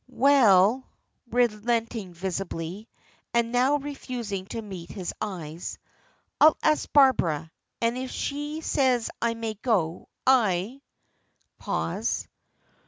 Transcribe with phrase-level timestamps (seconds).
[0.09, 0.87] "Well,"
[1.29, 2.89] relenting visibly,
[3.35, 5.77] and now refusing to meet his eyes,
[6.39, 10.81] "I'll ask Barbara, and if she says I may go I"
[11.59, 12.27] pause.